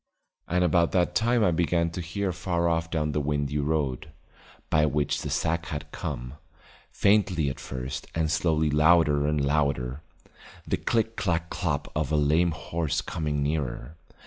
[0.47, 4.09] And about that time I began to hear far off down the windy road,
[4.71, 6.33] by which that sack had come,
[6.91, 10.01] faintly at first and slowly louder and louder,
[10.65, 13.95] the click clack clop of a lame horse coming nearer.